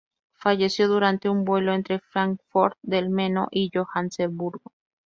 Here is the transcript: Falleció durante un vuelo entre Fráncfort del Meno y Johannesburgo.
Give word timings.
Falleció 0.33 0.87
durante 0.87 1.29
un 1.29 1.43
vuelo 1.45 1.73
entre 1.73 1.99
Fráncfort 1.99 2.75
del 2.81 3.11
Meno 3.11 3.49
y 3.51 3.69
Johannesburgo. 3.71 4.71